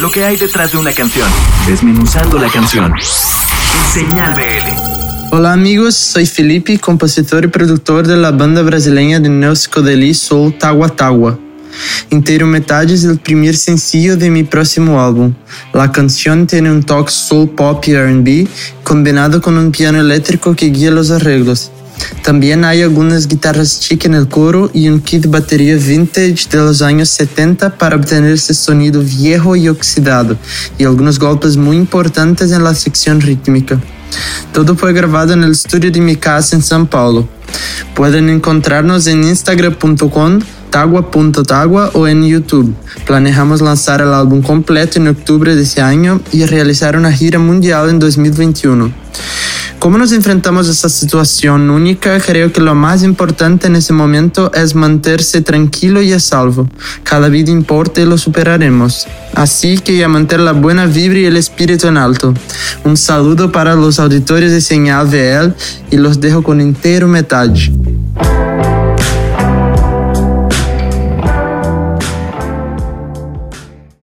[0.00, 1.28] lo que hay detrás de una canción,
[1.66, 2.92] desmenuzando la canción.
[3.92, 5.32] Señal BL.
[5.32, 10.88] Hola amigos, soy Felipe, compositor y productor de la banda brasileña de neopsicodelia soul Tagua
[10.88, 11.38] Tagua.
[12.10, 15.34] Inteiro Metade es el primer sencillo de mi próximo álbum.
[15.72, 18.48] La canción tiene un toque soul pop y R&B
[18.82, 21.70] combinado con un piano eléctrico que guía los arreglos.
[22.22, 26.58] También hay algunas guitarras chic en el coro y un kit de batería vintage de
[26.58, 30.36] los años 70 para obtener ese sonido viejo y oxidado,
[30.78, 33.80] y algunos golpes muy importantes en la sección rítmica.
[34.52, 37.28] Todo fue grabado en el estudio de mi casa en São Paulo.
[37.94, 42.74] Pueden encontrarnos en instagram.com tagua.tagua o en YouTube.
[43.06, 47.88] Planeamos lanzar el álbum completo en octubre de ese año y realizar una gira mundial
[47.88, 48.92] en 2021.
[49.86, 54.52] Como nos enfrentamos a esta situación única, creo que lo más importante en ese momento
[54.52, 56.68] es mantenerse tranquilo y a salvo.
[57.04, 59.06] Cada vida importa y lo superaremos.
[59.32, 62.34] Así que a mantener la buena vibra y el espíritu en alto.
[62.82, 65.54] Un saludo para los auditores de Señal VL
[65.92, 67.70] y los dejo con entero metade.